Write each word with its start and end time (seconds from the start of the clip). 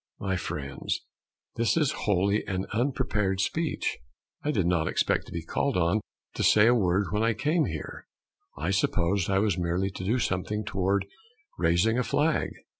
My 0.19 0.35
friends, 0.35 1.01
this 1.57 1.77
is 1.77 1.91
wholly 1.91 2.43
an 2.47 2.65
unprepared 2.73 3.39
speech. 3.39 3.99
I 4.41 4.49
did 4.49 4.65
not 4.65 4.87
expect 4.87 5.27
to 5.27 5.31
be 5.31 5.43
called 5.45 5.77
on 5.77 6.01
to 6.33 6.41
say 6.41 6.65
a 6.65 6.73
word 6.73 7.11
when 7.11 7.21
I 7.21 7.35
came 7.35 7.65
here. 7.65 8.07
I 8.57 8.71
supposed 8.71 9.29
I 9.29 9.37
was 9.37 9.59
merely 9.59 9.91
to 9.91 10.03
do 10.03 10.17
something 10.17 10.65
toward 10.65 11.05
raising 11.59 11.99
a 11.99 12.03
flag. 12.03 12.49